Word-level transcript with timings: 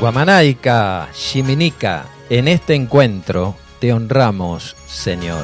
Guamanaica, 0.00 1.08
Shiminica, 1.14 2.04
en 2.28 2.48
este 2.48 2.74
encuentro 2.74 3.56
te 3.80 3.94
honramos, 3.94 4.76
Señor. 4.86 5.42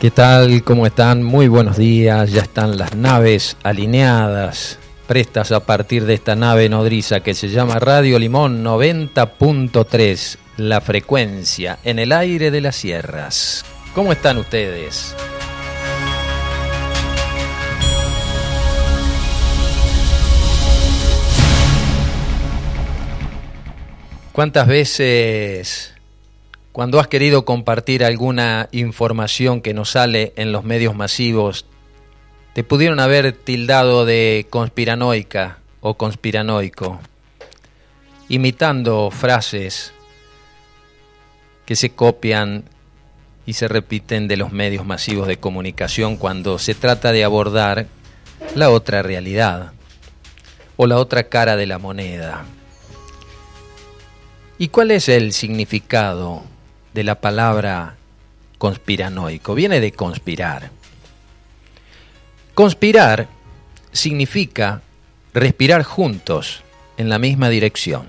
¿Qué 0.00 0.10
tal? 0.10 0.64
¿Cómo 0.64 0.86
están? 0.86 1.22
Muy 1.22 1.46
buenos 1.48 1.76
días. 1.76 2.32
Ya 2.32 2.40
están 2.40 2.78
las 2.78 2.96
naves 2.96 3.58
alineadas, 3.62 4.78
prestas 5.06 5.52
a 5.52 5.66
partir 5.66 6.06
de 6.06 6.14
esta 6.14 6.34
nave 6.34 6.70
nodriza 6.70 7.20
que 7.20 7.34
se 7.34 7.50
llama 7.50 7.78
Radio 7.78 8.18
Limón 8.18 8.64
90.3, 8.64 10.38
la 10.56 10.80
frecuencia 10.80 11.80
en 11.84 11.98
el 11.98 12.12
aire 12.12 12.50
de 12.50 12.62
las 12.62 12.76
sierras. 12.76 13.62
¿Cómo 13.94 14.10
están 14.12 14.38
ustedes? 14.38 15.14
¿Cuántas 24.32 24.66
veces 24.66 25.92
cuando 26.72 27.00
has 27.00 27.08
querido 27.08 27.44
compartir 27.44 28.04
alguna 28.04 28.68
información 28.70 29.60
que 29.60 29.74
nos 29.74 29.90
sale 29.90 30.32
en 30.36 30.52
los 30.52 30.64
medios 30.64 30.94
masivos, 30.94 31.66
te 32.54 32.62
pudieron 32.62 33.00
haber 33.00 33.32
tildado 33.32 34.04
de 34.04 34.46
conspiranoica 34.50 35.58
o 35.80 35.94
conspiranoico, 35.94 37.00
imitando 38.28 39.10
frases 39.10 39.92
que 41.66 41.74
se 41.74 41.90
copian 41.90 42.64
y 43.46 43.54
se 43.54 43.66
repiten 43.66 44.28
de 44.28 44.36
los 44.36 44.52
medios 44.52 44.86
masivos 44.86 45.26
de 45.26 45.38
comunicación 45.38 46.16
cuando 46.16 46.58
se 46.58 46.74
trata 46.74 47.10
de 47.10 47.24
abordar 47.24 47.86
la 48.54 48.70
otra 48.70 49.02
realidad 49.02 49.72
o 50.76 50.86
la 50.86 50.98
otra 50.98 51.24
cara 51.24 51.56
de 51.56 51.66
la 51.66 51.78
moneda. 51.78 52.44
¿Y 54.58 54.68
cuál 54.68 54.90
es 54.90 55.08
el 55.08 55.32
significado 55.32 56.44
de 56.94 57.04
la 57.04 57.20
palabra 57.20 57.96
conspiranoico, 58.58 59.54
viene 59.54 59.80
de 59.80 59.92
conspirar. 59.92 60.70
Conspirar 62.54 63.28
significa 63.92 64.82
respirar 65.32 65.82
juntos 65.82 66.62
en 66.96 67.08
la 67.08 67.18
misma 67.18 67.48
dirección. 67.48 68.06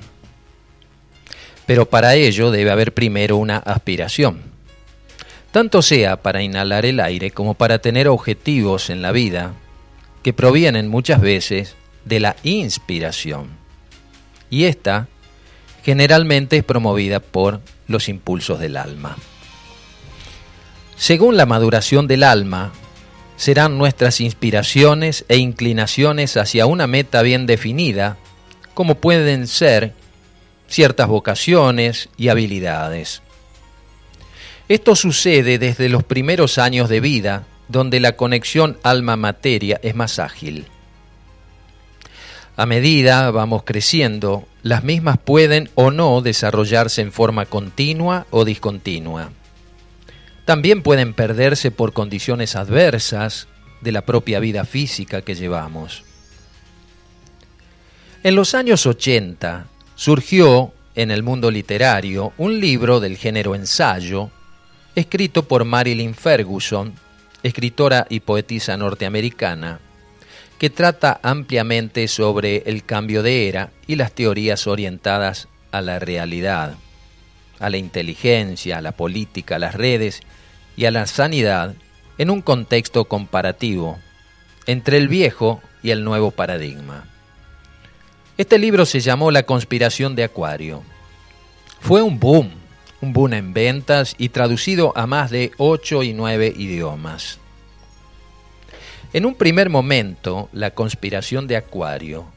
Pero 1.66 1.86
para 1.90 2.16
ello 2.16 2.52
debe 2.52 2.72
haber 2.72 2.94
primero 2.94 3.38
una 3.38 3.58
aspiración. 3.58 4.42
Tanto 5.52 5.82
sea 5.82 6.22
para 6.22 6.42
inhalar 6.42 6.86
el 6.86 7.00
aire 7.00 7.32
como 7.32 7.54
para 7.54 7.80
tener 7.80 8.08
objetivos 8.08 8.90
en 8.90 9.02
la 9.02 9.12
vida 9.12 9.54
que 10.24 10.34
provienen 10.34 10.88
muchas 10.88 11.22
veces 11.22 11.76
de 12.06 12.20
la 12.20 12.36
inspiración. 12.44 13.50
Y 14.50 14.66
esta 14.66 15.08
generalmente 15.84 16.58
es 16.58 16.64
promovida 16.64 17.20
por 17.20 17.62
los 17.88 18.10
impulsos 18.10 18.60
del 18.60 18.78
alma. 18.78 19.18
Según 20.96 21.36
la 21.36 21.46
maduración 21.46 22.08
del 22.08 22.24
alma, 22.24 22.72
serán 23.36 23.78
nuestras 23.78 24.22
inspiraciones 24.22 25.26
e 25.28 25.38
inclinaciones 25.38 26.38
hacia 26.38 26.68
una 26.68 26.86
meta 26.86 27.24
bien 27.24 27.48
definida, 27.48 28.18
como 28.76 28.96
pueden 28.96 29.48
ser 29.48 29.94
ciertas 30.68 31.08
vocaciones 31.08 32.10
y 32.18 32.30
habilidades. 32.30 33.22
Esto 34.70 34.96
sucede 34.96 35.58
desde 35.58 35.90
los 35.90 36.04
primeros 36.04 36.58
años 36.58 36.88
de 36.88 37.00
vida, 37.00 37.46
donde 37.68 38.00
la 38.00 38.16
conexión 38.16 38.78
alma-materia 38.84 39.80
es 39.84 39.96
más 39.96 40.20
ágil. 40.20 40.68
A 42.58 42.66
medida 42.66 43.32
vamos 43.32 43.64
creciendo, 43.64 44.48
las 44.62 44.84
mismas 44.84 45.18
pueden 45.18 45.70
o 45.76 45.90
no 45.90 46.22
desarrollarse 46.22 47.02
en 47.02 47.12
forma 47.12 47.46
continua 47.46 48.28
o 48.30 48.46
discontinua. 48.46 49.32
También 50.46 50.84
pueden 50.84 51.14
perderse 51.14 51.72
por 51.72 51.94
condiciones 51.94 52.56
adversas 52.56 53.48
de 53.82 53.92
la 53.92 54.02
propia 54.02 54.40
vida 54.40 54.66
física 54.66 55.22
que 55.22 55.36
llevamos. 55.36 56.04
En 58.24 58.36
los 58.36 58.54
años 58.54 58.86
80 58.86 59.66
surgió 59.96 60.74
en 60.96 61.10
el 61.10 61.24
mundo 61.24 61.50
literario 61.50 62.34
un 62.38 62.60
libro 62.60 63.00
del 63.00 63.18
género 63.18 63.56
ensayo, 63.56 64.30
escrito 64.94 65.48
por 65.48 65.64
Marilyn 65.64 66.14
Ferguson, 66.14 66.94
escritora 67.44 68.06
y 68.10 68.20
poetisa 68.20 68.78
norteamericana, 68.78 69.80
que 70.62 70.70
trata 70.70 71.20
ampliamente 71.24 72.08
sobre 72.08 72.58
el 72.68 72.84
cambio 72.84 73.24
de 73.24 73.48
era 73.48 73.72
y 73.88 73.96
las 73.96 74.12
teorías 74.12 74.68
orientadas 74.68 75.48
a 75.72 75.82
la 75.82 75.98
realidad, 75.98 76.76
a 77.58 77.72
la 77.72 77.78
inteligencia, 77.78 78.78
a 78.78 78.82
la 78.82 78.92
política, 78.92 79.56
a 79.56 79.58
las 79.58 79.74
redes 79.74 80.22
y 80.78 80.86
a 80.86 80.92
la 80.92 81.08
sanidad 81.08 81.74
en 82.20 82.30
un 82.30 82.44
contexto 82.44 83.06
comparativo 83.06 83.98
entre 84.68 84.98
el 84.98 85.08
viejo 85.08 85.64
y 85.82 85.90
el 85.90 86.04
nuevo 86.04 86.30
paradigma. 86.30 87.06
Este 88.38 88.60
libro 88.60 88.86
se 88.86 89.00
llamó 89.00 89.32
La 89.32 89.42
conspiración 89.48 90.16
de 90.16 90.26
Acuario. 90.26 90.84
Fue 91.80 92.04
un 92.04 92.20
boom, 92.20 92.52
un 93.02 93.14
boom 93.14 93.34
en 93.34 93.54
ventas 93.56 94.14
y 94.20 94.30
traducido 94.30 94.96
a 94.96 95.08
más 95.08 95.32
de 95.32 95.54
ocho 95.58 96.04
y 96.04 96.14
nueve 96.14 96.54
idiomas. 96.56 97.41
En 99.14 99.26
un 99.26 99.36
primer 99.36 99.70
momento, 99.70 100.48
la 100.54 100.72
conspiración 100.72 101.46
de 101.46 101.58
Acuario 101.58 102.28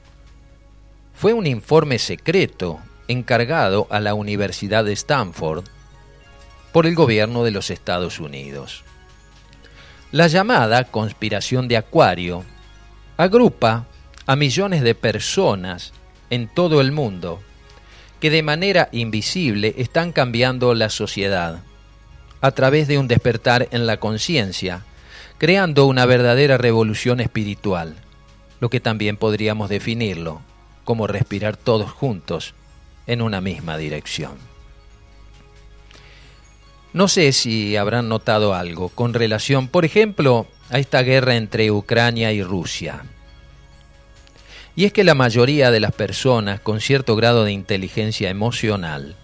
fue 1.14 1.32
un 1.32 1.46
informe 1.46 2.00
secreto 2.00 2.80
encargado 3.06 3.86
a 3.90 4.00
la 4.00 4.14
Universidad 4.14 4.84
de 4.84 4.92
Stanford 4.92 5.62
por 6.72 6.86
el 6.86 6.96
gobierno 6.96 7.44
de 7.44 7.52
los 7.52 7.70
Estados 7.70 8.18
Unidos. 8.18 8.82
La 10.10 10.26
llamada 10.26 10.82
conspiración 10.82 11.68
de 11.68 11.76
Acuario 11.76 12.44
agrupa 13.16 13.86
a 14.26 14.34
millones 14.34 14.82
de 14.82 14.96
personas 14.96 15.92
en 16.30 16.48
todo 16.48 16.80
el 16.80 16.90
mundo 16.90 17.40
que 18.18 18.30
de 18.30 18.42
manera 18.42 18.88
invisible 18.90 19.76
están 19.78 20.10
cambiando 20.10 20.74
la 20.74 20.90
sociedad 20.90 21.60
a 22.40 22.50
través 22.50 22.88
de 22.88 22.98
un 22.98 23.06
despertar 23.06 23.68
en 23.70 23.86
la 23.86 23.98
conciencia 23.98 24.84
creando 25.38 25.86
una 25.86 26.06
verdadera 26.06 26.56
revolución 26.58 27.20
espiritual, 27.20 27.96
lo 28.60 28.70
que 28.70 28.80
también 28.80 29.16
podríamos 29.16 29.68
definirlo 29.68 30.40
como 30.84 31.06
respirar 31.06 31.56
todos 31.56 31.90
juntos 31.90 32.54
en 33.06 33.22
una 33.22 33.40
misma 33.40 33.76
dirección. 33.76 34.32
No 36.92 37.08
sé 37.08 37.32
si 37.32 37.76
habrán 37.76 38.08
notado 38.08 38.54
algo 38.54 38.88
con 38.88 39.14
relación, 39.14 39.66
por 39.66 39.84
ejemplo, 39.84 40.46
a 40.70 40.78
esta 40.78 41.02
guerra 41.02 41.34
entre 41.34 41.70
Ucrania 41.72 42.32
y 42.32 42.42
Rusia. 42.42 43.02
Y 44.76 44.84
es 44.84 44.92
que 44.92 45.04
la 45.04 45.14
mayoría 45.14 45.70
de 45.70 45.80
las 45.80 45.92
personas 45.92 46.60
con 46.60 46.80
cierto 46.80 47.16
grado 47.16 47.44
de 47.44 47.52
inteligencia 47.52 48.30
emocional 48.30 49.16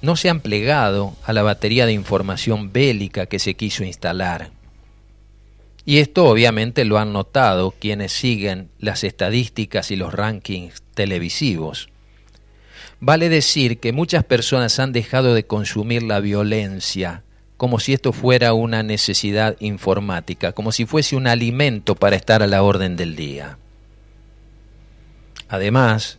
no 0.00 0.16
se 0.16 0.30
han 0.30 0.40
plegado 0.40 1.14
a 1.24 1.32
la 1.32 1.42
batería 1.42 1.86
de 1.86 1.92
información 1.92 2.72
bélica 2.72 3.26
que 3.26 3.38
se 3.38 3.54
quiso 3.54 3.84
instalar 3.84 4.50
y 5.84 5.98
esto 5.98 6.26
obviamente 6.26 6.84
lo 6.84 6.98
han 6.98 7.12
notado 7.12 7.72
quienes 7.72 8.12
siguen 8.12 8.68
las 8.78 9.04
estadísticas 9.04 9.90
y 9.90 9.96
los 9.96 10.14
rankings 10.14 10.82
televisivos. 10.94 11.88
Vale 13.00 13.28
decir 13.28 13.80
que 13.80 13.92
muchas 13.92 14.22
personas 14.24 14.78
han 14.78 14.92
dejado 14.92 15.34
de 15.34 15.44
consumir 15.44 16.04
la 16.04 16.20
violencia 16.20 17.24
como 17.62 17.78
si 17.78 17.92
esto 17.92 18.12
fuera 18.12 18.54
una 18.54 18.82
necesidad 18.82 19.56
informática, 19.60 20.50
como 20.50 20.72
si 20.72 20.84
fuese 20.84 21.14
un 21.14 21.28
alimento 21.28 21.94
para 21.94 22.16
estar 22.16 22.42
a 22.42 22.48
la 22.48 22.64
orden 22.64 22.96
del 22.96 23.14
día. 23.14 23.56
Además, 25.48 26.18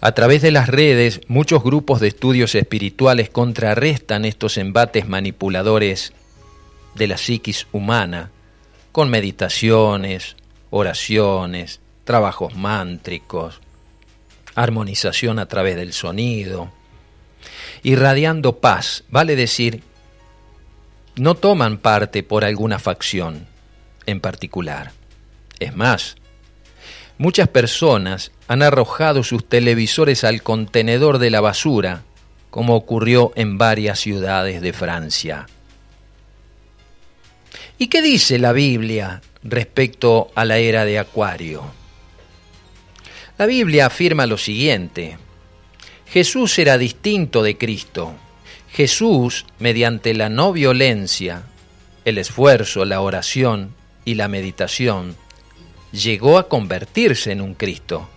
a 0.00 0.12
través 0.12 0.42
de 0.42 0.50
las 0.50 0.68
redes, 0.68 1.20
muchos 1.28 1.62
grupos 1.62 2.00
de 2.00 2.08
estudios 2.08 2.56
espirituales 2.56 3.30
contrarrestan 3.30 4.24
estos 4.24 4.58
embates 4.58 5.08
manipuladores 5.08 6.12
de 6.96 7.06
la 7.06 7.18
psiquis 7.18 7.68
humana 7.70 8.32
con 8.92 9.10
meditaciones, 9.10 10.36
oraciones, 10.70 11.80
trabajos 12.04 12.54
mántricos, 12.54 13.60
armonización 14.54 15.38
a 15.38 15.46
través 15.46 15.76
del 15.76 15.92
sonido, 15.92 16.72
irradiando 17.82 18.58
paz, 18.58 19.04
vale 19.08 19.36
decir, 19.36 19.82
no 21.16 21.34
toman 21.34 21.78
parte 21.78 22.22
por 22.22 22.44
alguna 22.44 22.78
facción 22.78 23.46
en 24.06 24.20
particular, 24.20 24.92
Es 25.60 25.76
más, 25.76 26.16
muchas 27.18 27.48
personas 27.48 28.32
han 28.46 28.62
arrojado 28.62 29.22
sus 29.22 29.46
televisores 29.46 30.24
al 30.24 30.42
contenedor 30.42 31.18
de 31.18 31.30
la 31.30 31.40
basura, 31.42 32.04
como 32.48 32.74
ocurrió 32.74 33.32
en 33.34 33.58
varias 33.58 34.00
ciudades 34.00 34.62
de 34.62 34.72
Francia. 34.72 35.46
¿Y 37.80 37.86
qué 37.86 38.02
dice 38.02 38.40
la 38.40 38.52
Biblia 38.52 39.22
respecto 39.44 40.32
a 40.34 40.44
la 40.44 40.58
era 40.58 40.84
de 40.84 40.98
Acuario? 40.98 41.62
La 43.38 43.46
Biblia 43.46 43.86
afirma 43.86 44.26
lo 44.26 44.36
siguiente. 44.36 45.16
Jesús 46.08 46.58
era 46.58 46.76
distinto 46.76 47.40
de 47.40 47.56
Cristo. 47.56 48.14
Jesús, 48.72 49.46
mediante 49.60 50.12
la 50.12 50.28
no 50.28 50.52
violencia, 50.52 51.44
el 52.04 52.18
esfuerzo, 52.18 52.84
la 52.84 53.00
oración 53.00 53.76
y 54.04 54.14
la 54.14 54.26
meditación, 54.26 55.14
llegó 55.92 56.38
a 56.38 56.48
convertirse 56.48 57.30
en 57.30 57.40
un 57.40 57.54
Cristo. 57.54 58.08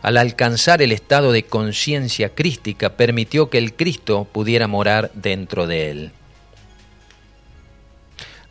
Al 0.00 0.16
alcanzar 0.16 0.80
el 0.80 0.92
estado 0.92 1.32
de 1.32 1.42
conciencia 1.42 2.34
crística, 2.34 2.96
permitió 2.96 3.50
que 3.50 3.58
el 3.58 3.74
Cristo 3.74 4.26
pudiera 4.32 4.66
morar 4.66 5.10
dentro 5.12 5.66
de 5.66 5.90
él. 5.90 6.12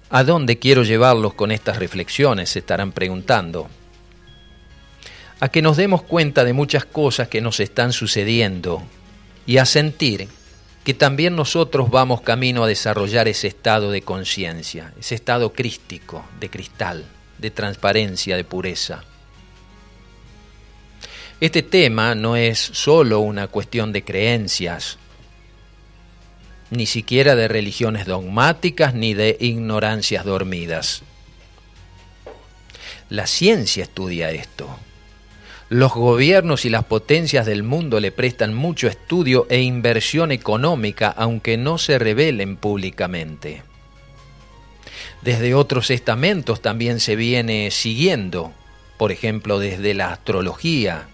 ¿A 0.09 0.23
dónde 0.23 0.57
quiero 0.57 0.83
llevarlos 0.83 1.33
con 1.33 1.51
estas 1.51 1.79
reflexiones? 1.79 2.49
Se 2.51 2.59
estarán 2.59 2.93
preguntando. 2.93 3.67
A 5.39 5.49
que 5.49 5.61
nos 5.61 5.75
demos 5.75 6.01
cuenta 6.01 6.45
de 6.45 6.53
muchas 6.53 6.85
cosas 6.85 7.27
que 7.27 7.41
nos 7.41 7.59
están 7.59 7.91
sucediendo 7.91 8.83
y 9.45 9.57
a 9.57 9.65
sentir 9.65 10.29
que 10.85 10.93
también 10.93 11.35
nosotros 11.35 11.89
vamos 11.89 12.21
camino 12.21 12.63
a 12.63 12.67
desarrollar 12.67 13.27
ese 13.27 13.47
estado 13.47 13.91
de 13.91 14.01
conciencia, 14.01 14.93
ese 14.97 15.15
estado 15.15 15.51
crístico, 15.51 16.23
de 16.39 16.49
cristal, 16.49 17.03
de 17.37 17.51
transparencia, 17.51 18.37
de 18.37 18.45
pureza. 18.45 19.03
Este 21.41 21.61
tema 21.61 22.15
no 22.15 22.37
es 22.37 22.57
solo 22.57 23.19
una 23.19 23.47
cuestión 23.47 23.91
de 23.91 24.05
creencias, 24.05 24.97
ni 26.69 26.85
siquiera 26.85 27.35
de 27.35 27.47
religiones 27.47 28.05
dogmáticas 28.05 28.93
ni 28.93 29.13
de 29.13 29.37
ignorancias 29.39 30.25
dormidas. 30.25 31.03
La 33.09 33.25
ciencia 33.25 33.83
estudia 33.83 34.31
esto. 34.31 34.67
Los 35.69 35.93
gobiernos 35.93 36.65
y 36.65 36.69
las 36.69 36.85
potencias 36.85 37.45
del 37.45 37.63
mundo 37.63 37.99
le 37.99 38.11
prestan 38.11 38.53
mucho 38.53 38.87
estudio 38.87 39.47
e 39.49 39.61
inversión 39.61 40.31
económica, 40.31 41.09
aunque 41.09 41.57
no 41.57 41.77
se 41.77 41.99
revelen 41.99 42.55
públicamente. 42.55 43.63
Desde 45.21 45.55
otros 45.55 45.89
estamentos 45.89 46.61
también 46.61 46.99
se 46.99 47.15
viene 47.15 47.69
siguiendo, 47.71 48.53
por 48.97 49.11
ejemplo, 49.11 49.59
desde 49.59 49.93
la 49.93 50.11
astrología, 50.11 51.07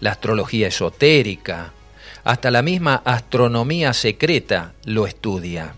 la 0.00 0.12
astrología 0.12 0.68
esotérica, 0.68 1.72
hasta 2.24 2.50
la 2.50 2.62
misma 2.62 3.02
astronomía 3.04 3.92
secreta 3.92 4.72
lo 4.84 5.06
estudia. 5.06 5.74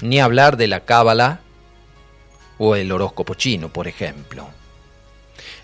Ni 0.00 0.20
hablar 0.20 0.56
de 0.56 0.68
la 0.68 0.80
cábala 0.80 1.40
o 2.58 2.76
el 2.76 2.90
horóscopo 2.92 3.34
chino, 3.34 3.68
por 3.68 3.88
ejemplo. 3.88 4.48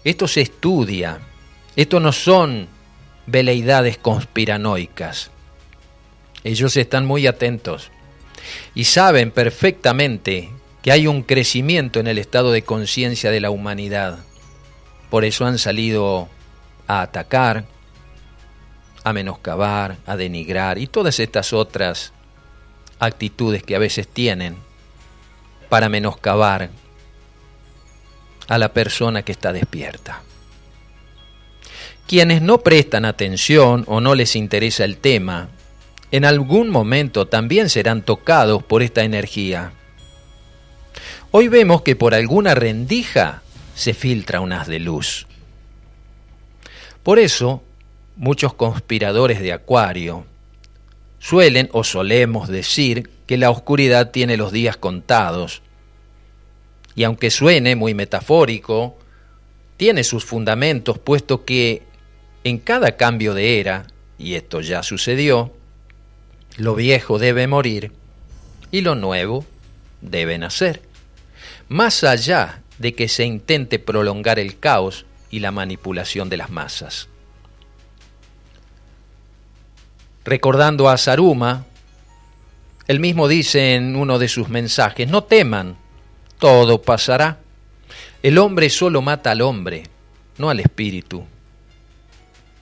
Esto 0.05 0.29
se 0.29 0.43
estudia. 0.43 1.19
Esto 1.77 2.01
no 2.01 2.13
son 2.13 2.69
veleidades 3.27 3.99
conspiranoicas. 3.99 5.31
Ellos 6.45 6.77
están 6.77 7.07
muy 7.07 7.27
atentos 7.27 7.91
y 8.75 8.85
saben 8.85 9.31
perfectamente 9.31 10.51
que 10.83 10.93
hay 10.93 11.07
un 11.07 11.23
crecimiento 11.23 12.01
en 12.01 12.07
el 12.07 12.19
estado 12.19 12.53
de 12.53 12.63
conciencia 12.63 13.31
de 13.31 13.41
la 13.41 13.51
humanidad. 13.51 14.21
Por 15.11 15.25
eso 15.25 15.47
han 15.47 15.59
salido 15.59 16.29
a 16.87 17.03
atacar, 17.03 17.67
a 19.09 19.13
menoscabar, 19.13 19.97
a 20.07 20.17
denigrar 20.17 20.79
y 20.79 20.87
todas 20.87 21.19
estas 21.19 21.53
otras 21.53 22.13
actitudes 22.99 23.63
que 23.63 23.75
a 23.75 23.79
veces 23.79 24.07
tienen 24.07 24.57
para 25.69 25.89
menoscabar 25.89 26.71
a 28.49 28.59
la 28.59 28.73
persona 28.73 29.23
que 29.23 29.33
está 29.33 29.53
despierta. 29.53 30.23
Quienes 32.07 32.43
no 32.43 32.59
prestan 32.59 33.05
atención 33.05 33.85
o 33.87 34.01
no 34.01 34.15
les 34.15 34.35
interesa 34.35 34.85
el 34.85 34.97
tema, 34.97 35.49
en 36.11 36.25
algún 36.25 36.71
momento 36.71 37.27
también 37.27 37.69
serán 37.69 38.03
tocados 38.03 38.63
por 38.63 38.83
esta 38.83 39.05
energía. 39.05 39.73
Hoy 41.31 41.49
vemos 41.49 41.83
que 41.83 41.97
por 41.97 42.15
alguna 42.15 42.55
rendija 42.55 43.43
se 43.75 43.93
filtra 43.93 44.41
un 44.41 44.53
haz 44.53 44.67
de 44.67 44.79
luz. 44.81 45.27
Por 47.03 47.19
eso, 47.19 47.63
muchos 48.19 48.53
conspiradores 48.53 49.41
de 49.41 49.53
Acuario 49.53 50.27
suelen 51.21 51.69
o 51.73 51.85
solemos 51.85 52.49
decir 52.49 53.09
que 53.27 53.39
la 53.39 53.51
oscuridad 53.51 54.11
tiene 54.11 54.37
los 54.37 54.53
días 54.53 54.77
contados 54.77 55.63
y 56.95 57.05
aunque 57.05 57.31
suene 57.31 57.77
muy 57.77 57.95
metafórico, 57.95 58.99
tiene 59.77 60.03
sus 60.03 60.25
fundamentos, 60.25 60.99
puesto 60.99 61.45
que 61.45 61.85
en 62.43 62.59
cada 62.59 62.97
cambio 62.97 63.35
de 63.35 63.61
era, 63.61 63.87
y 64.19 64.35
esto 64.35 64.61
ya 64.61 64.83
sucedió, 64.83 65.55
lo 66.57 66.75
viejo 66.75 67.21
debe 67.21 67.47
morir 67.47 67.93
y 68.73 68.81
lo 68.81 68.97
nuevo 68.97 69.45
debe 70.01 70.39
nacer. 70.39 70.83
Más 71.69 72.03
allá 72.03 72.63
de 72.79 72.95
que 72.95 73.07
se 73.07 73.25
intente 73.25 73.79
prolongar 73.79 74.41
el 74.41 74.59
caos 74.59 75.07
y 75.31 75.39
la 75.39 75.53
manipulación 75.53 76.29
de 76.29 76.39
las 76.39 76.51
masas. 76.51 77.09
Recordando 80.29 80.91
a 80.91 80.99
Saruma, 80.99 81.65
él 82.87 83.01
mismo 83.01 83.29
dice 83.29 83.77
en 83.77 83.97
uno 83.97 84.19
de 84.19 84.29
sus 84.29 84.51
mensajes, 84.51 85.09
no 85.09 85.25
teman, 85.25 85.79
todo 86.39 86.83
pasará. 86.83 87.39
El 88.23 88.37
hombre 88.37 88.69
solo 88.69 89.01
mata 89.01 89.31
al 89.31 89.41
hombre, 89.41 89.85
no 90.37 90.51
al 90.51 90.61
espíritu. 90.61 91.25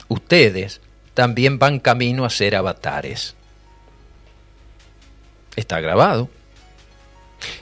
Ustedes 0.06 0.80
también 1.12 1.58
van 1.58 1.80
camino 1.80 2.24
a 2.24 2.30
ser 2.30 2.54
avatares. 2.54 3.34
Está 5.56 5.80
grabado. 5.80 6.30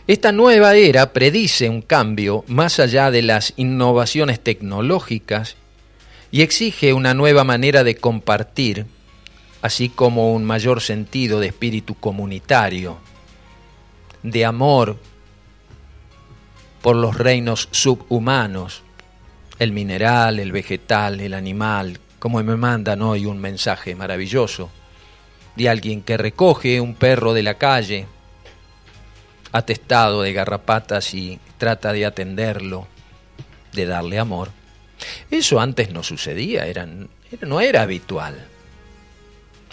Esta 0.06 0.32
nueva 0.32 0.74
era 0.74 1.14
predice 1.14 1.70
un 1.70 1.80
cambio 1.80 2.44
más 2.46 2.78
allá 2.78 3.10
de 3.10 3.22
las 3.22 3.54
innovaciones 3.56 4.38
tecnológicas 4.38 5.56
y 6.30 6.42
exige 6.42 6.92
una 6.92 7.14
nueva 7.14 7.42
manera 7.44 7.84
de 7.84 7.96
compartir, 7.96 8.84
así 9.64 9.88
como 9.88 10.34
un 10.34 10.44
mayor 10.44 10.82
sentido 10.82 11.40
de 11.40 11.46
espíritu 11.46 11.94
comunitario, 11.94 12.98
de 14.22 14.44
amor 14.44 14.98
por 16.82 16.96
los 16.96 17.16
reinos 17.16 17.70
subhumanos, 17.70 18.82
el 19.58 19.72
mineral, 19.72 20.38
el 20.38 20.52
vegetal, 20.52 21.18
el 21.18 21.32
animal, 21.32 21.98
como 22.18 22.42
me 22.42 22.56
mandan 22.56 23.00
hoy 23.00 23.24
un 23.24 23.38
mensaje 23.38 23.94
maravilloso 23.94 24.68
de 25.56 25.70
alguien 25.70 26.02
que 26.02 26.18
recoge 26.18 26.82
un 26.82 26.94
perro 26.94 27.32
de 27.32 27.42
la 27.42 27.54
calle, 27.54 28.06
atestado 29.50 30.20
de 30.20 30.34
garrapatas 30.34 31.14
y 31.14 31.40
trata 31.56 31.94
de 31.94 32.04
atenderlo, 32.04 32.86
de 33.72 33.86
darle 33.86 34.18
amor. 34.18 34.50
Eso 35.30 35.58
antes 35.58 35.90
no 35.90 36.02
sucedía, 36.02 36.66
no 37.40 37.62
era 37.62 37.80
habitual. 37.80 38.48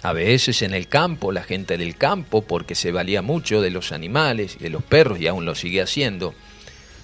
A 0.04 0.14
veces 0.14 0.62
en 0.62 0.74
el 0.74 0.88
campo, 0.88 1.32
la 1.32 1.44
gente 1.44 1.78
del 1.78 1.96
campo, 1.96 2.42
porque 2.42 2.76
se 2.76 2.92
valía 2.92 3.22
mucho 3.22 3.62
de 3.62 3.70
los 3.70 3.92
animales 3.92 4.58
y 4.60 4.64
de 4.64 4.70
los 4.72 4.84
perros 4.84 5.20
y 5.20 5.28
aún 5.28 5.46
lo 5.46 5.54
sigue 5.54 5.82
haciendo, 5.82 6.34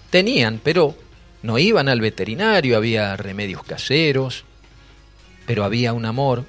Tenían, 0.09 0.61
pero 0.63 0.95
no 1.43 1.59
iban 1.59 1.89
al 1.89 2.01
veterinario, 2.01 2.77
había 2.77 3.15
remedios 3.17 3.63
caseros, 3.63 4.45
pero 5.45 5.63
había 5.63 5.93
un 5.93 6.05
amor 6.05 6.45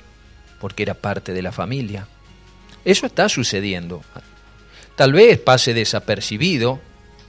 porque 0.60 0.84
era 0.84 0.94
parte 0.94 1.32
de 1.32 1.42
la 1.42 1.52
familia. 1.52 2.06
Eso 2.84 3.06
está 3.06 3.28
sucediendo. 3.28 4.02
Tal 4.96 5.12
vez 5.12 5.38
pase 5.38 5.74
desapercibido 5.74 6.80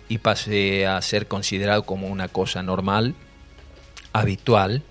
y 0.07 0.19
pase 0.19 0.87
a 0.87 1.01
ser 1.01 1.27
considerado 1.27 1.83
como 1.83 2.07
una 2.07 2.27
cosa 2.27 2.63
normal, 2.63 3.15
habitual, 4.13 4.83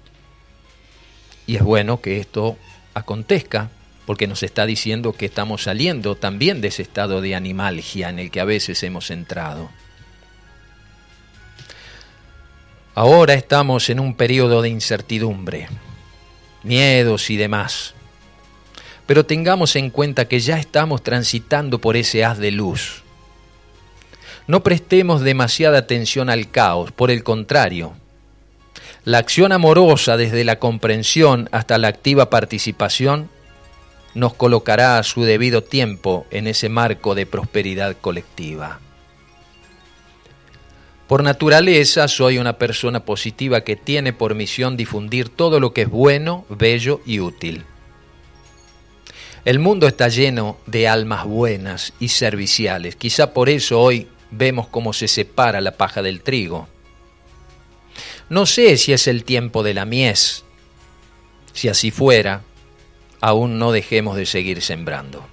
y 1.47 1.57
es 1.57 1.63
bueno 1.63 2.01
que 2.01 2.19
esto 2.19 2.57
acontezca 2.95 3.71
porque 4.09 4.27
nos 4.27 4.43
está 4.43 4.65
diciendo 4.65 5.13
que 5.13 5.27
estamos 5.27 5.65
saliendo 5.65 6.17
también 6.17 6.63
de 6.63 6.69
ese 6.69 6.81
estado 6.81 7.21
de 7.21 7.35
animalgia 7.35 8.09
en 8.09 8.19
el 8.19 8.31
que 8.31 8.41
a 8.41 8.47
veces 8.47 8.83
hemos 8.83 9.11
entrado. 9.11 9.69
Ahora 12.95 13.35
estamos 13.35 13.91
en 13.91 14.01
un 14.01 14.15
periodo 14.15 14.63
de 14.63 14.71
incertidumbre, 14.71 15.69
miedos 16.63 17.29
y 17.29 17.37
demás. 17.37 17.93
Pero 19.07 19.27
tengamos 19.27 19.77
en 19.77 19.91
cuenta 19.91 20.27
que 20.27 20.41
ya 20.41 20.59
estamos 20.59 21.03
transitando 21.03 21.79
por 21.79 21.95
ese 21.99 22.25
haz 22.25 22.39
de 22.39 22.51
luz. 22.51 23.03
No 24.47 24.63
prestemos 24.63 25.21
demasiada 25.21 25.77
atención 25.77 26.31
al 26.31 26.51
caos, 26.51 26.93
por 26.93 27.11
el 27.11 27.23
contrario, 27.23 27.93
la 29.05 29.19
acción 29.19 29.53
amorosa 29.53 30.17
desde 30.17 30.45
la 30.45 30.59
comprensión 30.59 31.51
hasta 31.53 31.77
la 31.77 31.89
activa 31.89 32.31
participación 32.31 33.29
nos 34.15 34.35
colocará 34.35 34.99
a 34.99 35.03
su 35.03 35.25
debido 35.25 35.63
tiempo 35.63 36.27
en 36.31 36.47
ese 36.47 36.69
marco 36.69 37.15
de 37.15 37.27
prosperidad 37.27 37.97
colectiva. 38.01 38.81
Por 41.07 41.23
naturaleza 41.23 42.07
soy 42.07 42.37
una 42.37 42.59
persona 42.59 43.05
positiva 43.05 43.63
que 43.63 43.77
tiene 43.77 44.13
por 44.13 44.35
misión 44.35 44.77
difundir 44.77 45.31
todo 45.31 45.59
lo 45.59 45.73
que 45.73 45.83
es 45.83 45.89
bueno, 45.89 46.45
bello 46.51 47.01
y 47.07 47.21
útil. 47.21 47.65
El 49.47 49.59
mundo 49.59 49.87
está 49.87 50.09
lleno 50.09 50.59
de 50.67 50.89
almas 50.89 51.25
buenas 51.25 51.95
y 51.99 52.09
serviciales. 52.09 52.97
Quizá 52.97 53.33
por 53.33 53.49
eso 53.49 53.81
hoy 53.81 54.09
vemos 54.31 54.69
cómo 54.69 54.93
se 54.93 55.09
separa 55.09 55.63
la 55.63 55.73
paja 55.73 56.03
del 56.03 56.21
trigo. 56.21 56.69
No 58.29 58.45
sé 58.45 58.77
si 58.77 58.93
es 58.93 59.07
el 59.07 59.25
tiempo 59.25 59.63
de 59.63 59.73
la 59.73 59.87
mies. 59.87 60.45
Si 61.55 61.69
así 61.69 61.91
fuera, 61.91 62.43
aún 63.21 63.59
no 63.59 63.73
dejemos 63.73 64.17
de 64.17 64.27
seguir 64.27 64.63
sembrando. 64.63 65.27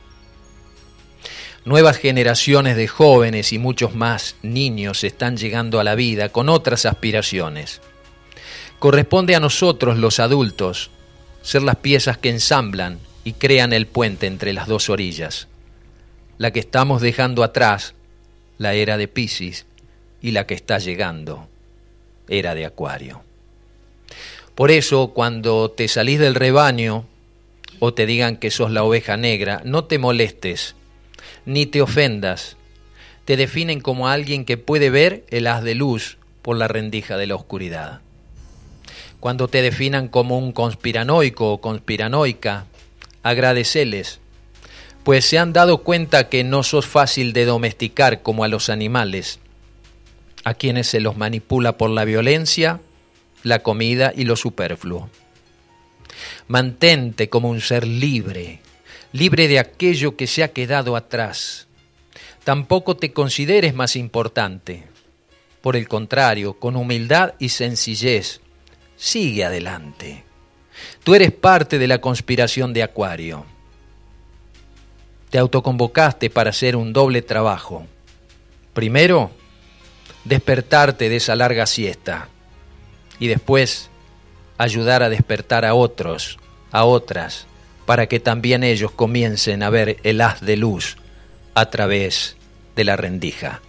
Nuevas 1.65 1.97
generaciones 1.97 2.77
de 2.77 2.87
jóvenes 2.87 3.51
y 3.51 3.57
muchos 3.57 3.95
más 3.95 4.35
niños 4.43 5.03
están 5.03 5.35
llegando 5.37 5.79
a 5.79 5.83
la 5.83 5.95
vida 5.95 6.29
con 6.29 6.47
otras 6.49 6.85
aspiraciones. 6.85 7.81
Corresponde 8.77 9.35
a 9.35 9.39
nosotros, 9.39 9.97
los 9.97 10.19
adultos, 10.19 10.91
ser 11.41 11.63
las 11.63 11.77
piezas 11.77 12.17
que 12.19 12.29
ensamblan 12.29 12.99
y 13.23 13.33
crean 13.33 13.73
el 13.73 13.87
puente 13.87 14.27
entre 14.27 14.53
las 14.53 14.67
dos 14.67 14.89
orillas, 14.89 15.47
la 16.37 16.51
que 16.51 16.59
estamos 16.59 17.01
dejando 17.01 17.43
atrás, 17.43 17.95
la 18.59 18.73
era 18.73 18.97
de 18.97 19.07
Pisces, 19.07 19.65
y 20.21 20.31
la 20.31 20.45
que 20.45 20.53
está 20.53 20.77
llegando, 20.77 21.47
era 22.27 22.53
de 22.53 22.65
Acuario. 22.65 23.23
Por 24.53 24.71
eso, 24.71 25.11
cuando 25.13 25.71
te 25.71 25.87
salís 25.87 26.19
del 26.19 26.35
rebaño 26.35 27.05
o 27.79 27.93
te 27.93 28.05
digan 28.05 28.37
que 28.37 28.51
sos 28.51 28.71
la 28.71 28.83
oveja 28.83 29.17
negra, 29.17 29.61
no 29.65 29.85
te 29.85 29.99
molestes 29.99 30.75
ni 31.45 31.65
te 31.65 31.81
ofendas. 31.81 32.57
Te 33.25 33.37
definen 33.37 33.81
como 33.81 34.07
alguien 34.07 34.45
que 34.45 34.57
puede 34.57 34.89
ver 34.89 35.25
el 35.29 35.47
haz 35.47 35.63
de 35.63 35.75
luz 35.75 36.17
por 36.41 36.57
la 36.57 36.67
rendija 36.67 37.17
de 37.17 37.27
la 37.27 37.35
oscuridad. 37.35 38.01
Cuando 39.19 39.47
te 39.47 39.61
definan 39.61 40.07
como 40.07 40.37
un 40.37 40.51
conspiranoico 40.51 41.51
o 41.51 41.61
conspiranoica, 41.61 42.65
agradeceles, 43.23 44.19
pues 45.03 45.25
se 45.25 45.39
han 45.39 45.53
dado 45.53 45.79
cuenta 45.79 46.29
que 46.29 46.43
no 46.43 46.63
sos 46.63 46.85
fácil 46.85 47.33
de 47.33 47.45
domesticar 47.45 48.21
como 48.21 48.43
a 48.43 48.47
los 48.47 48.69
animales, 48.69 49.39
a 50.43 50.53
quienes 50.53 50.87
se 50.87 50.99
los 50.99 51.17
manipula 51.17 51.77
por 51.77 51.89
la 51.89 52.05
violencia, 52.05 52.81
la 53.43 53.59
comida 53.59 54.13
y 54.15 54.25
lo 54.25 54.35
superfluo. 54.35 55.09
Mantente 56.47 57.29
como 57.29 57.49
un 57.49 57.61
ser 57.61 57.85
libre, 57.85 58.59
libre 59.11 59.47
de 59.47 59.59
aquello 59.59 60.15
que 60.15 60.27
se 60.27 60.43
ha 60.43 60.51
quedado 60.51 60.95
atrás. 60.95 61.67
Tampoco 62.43 62.95
te 62.95 63.11
consideres 63.11 63.73
más 63.73 63.95
importante. 63.95 64.83
Por 65.61 65.75
el 65.75 65.87
contrario, 65.87 66.59
con 66.59 66.75
humildad 66.75 67.33
y 67.39 67.49
sencillez, 67.49 68.41
sigue 68.95 69.43
adelante. 69.43 70.23
Tú 71.03 71.15
eres 71.15 71.31
parte 71.31 71.79
de 71.79 71.87
la 71.87 71.99
conspiración 71.99 72.73
de 72.73 72.83
Acuario. 72.83 73.45
Te 75.29 75.37
autoconvocaste 75.37 76.29
para 76.29 76.51
hacer 76.51 76.75
un 76.75 76.93
doble 76.93 77.21
trabajo. 77.21 77.87
Primero, 78.73 79.31
despertarte 80.23 81.09
de 81.09 81.15
esa 81.15 81.35
larga 81.35 81.65
siesta 81.65 82.29
y 83.19 83.27
después 83.27 83.89
ayudar 84.57 85.03
a 85.03 85.09
despertar 85.09 85.65
a 85.65 85.73
otros, 85.73 86.37
a 86.71 86.85
otras, 86.85 87.47
para 87.85 88.07
que 88.07 88.19
también 88.19 88.63
ellos 88.63 88.91
comiencen 88.91 89.63
a 89.63 89.69
ver 89.69 89.97
el 90.03 90.21
haz 90.21 90.41
de 90.41 90.57
luz 90.57 90.97
a 91.53 91.69
través 91.69 92.35
de 92.75 92.83
la 92.83 92.95
rendija, 92.95 93.61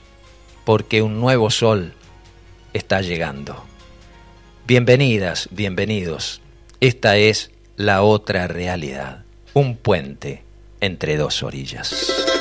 porque 0.65 1.03
un 1.03 1.21
nuevo 1.21 1.51
sol 1.51 1.93
está 2.73 3.01
llegando. 3.01 3.65
Bienvenidas, 4.67 5.49
bienvenidos. 5.53 6.41
Esta 6.81 7.17
es 7.17 7.51
la 7.77 8.03
otra 8.03 8.49
realidad, 8.49 9.25
un 9.55 9.77
puente 9.77 10.43
entre 10.81 11.17
dos 11.17 11.43
orillas. 11.43 12.36